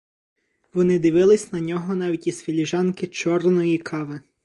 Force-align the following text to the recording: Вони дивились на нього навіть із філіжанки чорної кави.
Вони 0.73 0.99
дивились 0.99 1.51
на 1.53 1.59
нього 1.59 1.95
навіть 1.95 2.27
із 2.27 2.41
філіжанки 2.41 3.07
чорної 3.07 3.77
кави. 3.77 4.21